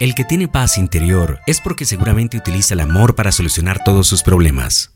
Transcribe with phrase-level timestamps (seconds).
[0.00, 4.22] El que tiene paz interior es porque seguramente utiliza el amor para solucionar todos sus
[4.22, 4.92] problemas.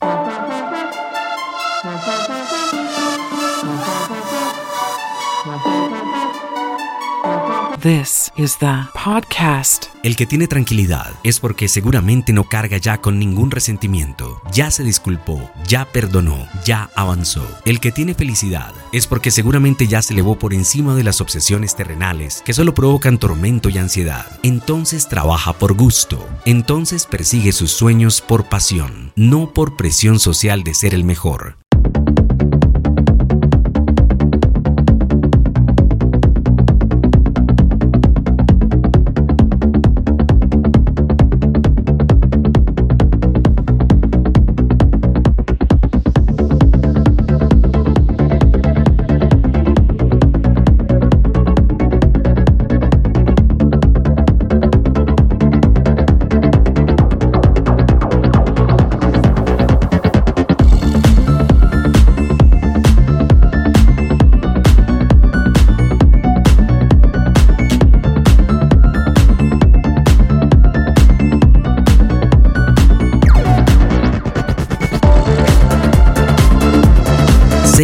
[7.83, 9.87] This is the podcast.
[10.05, 14.85] El que tiene tranquilidad es porque seguramente no carga ya con ningún resentimiento, ya se
[14.85, 17.45] disculpó, ya perdonó, ya avanzó.
[17.65, 21.75] El que tiene felicidad es porque seguramente ya se elevó por encima de las obsesiones
[21.75, 24.27] terrenales que solo provocan tormento y ansiedad.
[24.45, 30.75] Entonces trabaja por gusto, entonces persigue sus sueños por pasión, no por presión social de
[30.75, 31.62] ser el mejor.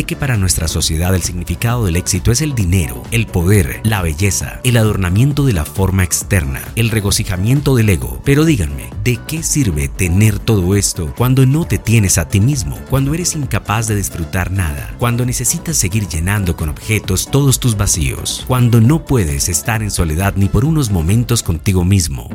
[0.09, 4.59] Que para nuestra sociedad el significado del éxito es el dinero, el poder, la belleza,
[4.65, 8.21] el adornamiento de la forma externa, el regocijamiento del ego.
[8.25, 12.79] Pero díganme, ¿de qué sirve tener todo esto cuando no te tienes a ti mismo?
[12.89, 18.45] Cuando eres incapaz de disfrutar nada, cuando necesitas seguir llenando con objetos todos tus vacíos,
[18.49, 22.31] cuando no puedes estar en soledad ni por unos momentos contigo mismo.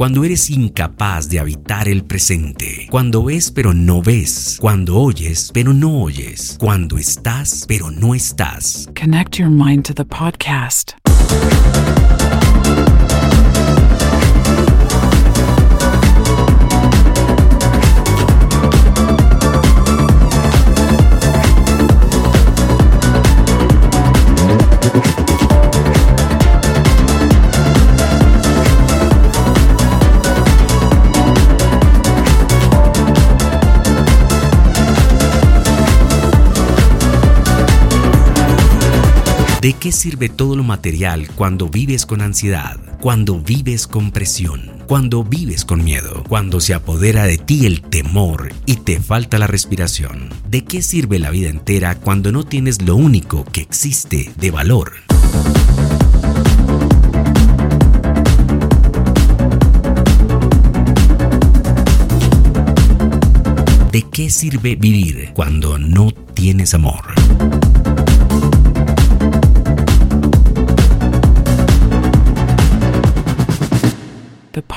[0.00, 5.74] Cuando eres incapaz de habitar el presente, cuando ves pero no ves, cuando oyes pero
[5.74, 8.88] no oyes, cuando estás pero no estás.
[8.98, 10.92] Connect your mind to the podcast.
[39.60, 45.22] ¿De qué sirve todo lo material cuando vives con ansiedad, cuando vives con presión, cuando
[45.22, 50.30] vives con miedo, cuando se apodera de ti el temor y te falta la respiración?
[50.48, 54.92] ¿De qué sirve la vida entera cuando no tienes lo único que existe de valor?
[63.92, 67.04] ¿De qué sirve vivir cuando no tienes amor?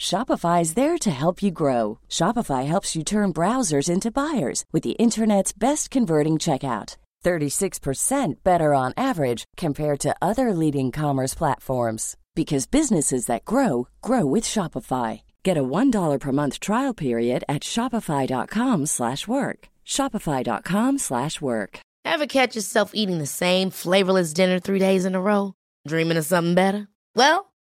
[0.00, 1.98] Shopify is there to help you grow.
[2.08, 6.96] Shopify helps you turn browsers into buyers with the internet's best converting checkout.
[7.22, 14.24] 36% better on average compared to other leading commerce platforms because businesses that grow grow
[14.24, 15.20] with Shopify.
[15.42, 19.68] Get a $1 per month trial period at shopify.com/work.
[19.86, 21.80] shopify.com/work.
[22.06, 25.52] Ever catch yourself eating the same flavorless dinner 3 days in a row,
[25.86, 26.88] dreaming of something better?
[27.14, 27.49] Well,